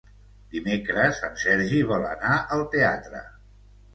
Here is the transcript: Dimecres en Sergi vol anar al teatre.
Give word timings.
Dimecres 0.53 1.19
en 1.27 1.35
Sergi 1.41 1.83
vol 1.91 2.07
anar 2.13 2.39
al 2.57 2.65
teatre. 2.77 3.21